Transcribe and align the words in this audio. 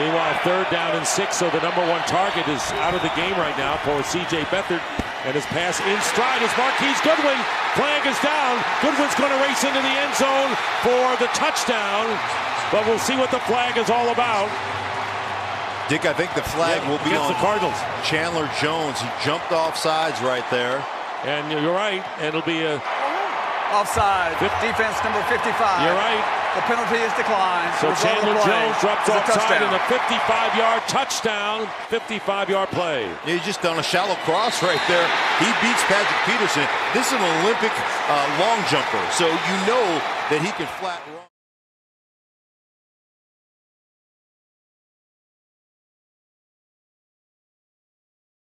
Meanwhile, 0.00 0.32
third 0.48 0.64
down 0.72 0.96
and 0.96 1.04
six, 1.04 1.36
so 1.36 1.52
the 1.52 1.60
number 1.60 1.84
one 1.84 2.00
target 2.08 2.48
is 2.48 2.64
out 2.80 2.96
of 2.96 3.04
the 3.04 3.12
game 3.12 3.36
right 3.36 3.52
now 3.60 3.76
for 3.84 4.00
C.J. 4.00 4.48
Beathard. 4.48 4.80
And 5.28 5.36
his 5.36 5.44
pass 5.52 5.76
in 5.84 6.00
stride 6.08 6.40
is 6.40 6.48
Marquise 6.56 6.96
Goodwin. 7.04 7.36
Flag 7.76 8.00
is 8.08 8.16
down. 8.24 8.56
Goodwin's 8.80 9.12
going 9.20 9.28
to 9.28 9.40
race 9.44 9.60
into 9.60 9.76
the 9.76 9.94
end 10.00 10.16
zone 10.16 10.56
for 10.80 11.04
the 11.20 11.28
touchdown. 11.36 12.08
But 12.72 12.88
we'll 12.88 12.98
see 12.98 13.20
what 13.20 13.30
the 13.30 13.44
flag 13.44 13.76
is 13.76 13.90
all 13.92 14.08
about. 14.08 14.48
Dick, 15.92 16.06
I 16.06 16.14
think 16.14 16.32
the 16.32 16.48
flag 16.48 16.80
Yeah, 16.80 16.88
will 16.88 17.04
be 17.04 17.12
on 17.14 17.28
the 17.28 17.36
Cardinals. 17.36 17.76
Chandler 18.02 18.48
Jones. 18.56 19.00
He 19.02 19.08
jumped 19.22 19.52
off 19.52 19.76
sides 19.76 20.22
right 20.22 20.48
there. 20.50 20.80
And 21.28 21.52
you're 21.52 21.74
right. 21.74 22.00
And 22.16 22.28
it'll 22.32 22.40
be 22.40 22.62
a. 22.62 22.80
Offside. 23.70 24.36
Fif- 24.42 24.52
Defense 24.60 24.98
number 25.04 25.22
55. 25.30 25.54
You're 25.86 25.94
right. 25.94 26.22
The 26.58 26.62
penalty 26.66 26.98
is 26.98 27.12
declined. 27.14 27.70
So 27.78 27.90
Result 27.94 28.02
Chandler 28.02 28.34
Jones 28.42 28.74
drops 28.82 29.06
is 29.06 29.14
offside 29.14 29.62
in 29.62 29.70
a 29.70 29.78
55-yard 29.86 30.82
touchdown, 30.90 31.66
55-yard 31.88 32.68
play. 32.70 33.06
He's 33.24 33.44
just 33.44 33.62
done 33.62 33.78
a 33.78 33.82
shallow 33.82 34.16
cross 34.26 34.60
right 34.62 34.82
there. 34.90 35.06
He 35.38 35.46
beats 35.62 35.82
Patrick 35.86 36.20
Peterson. 36.26 36.66
This 36.92 37.06
is 37.06 37.12
an 37.14 37.22
Olympic 37.46 37.70
uh, 38.10 38.26
long 38.42 38.58
jumper, 38.66 39.02
so 39.14 39.30
you 39.30 39.56
know 39.70 39.86
that 40.34 40.40
he 40.42 40.50
can 40.58 40.66
flat 40.82 40.98
run. 41.06 41.22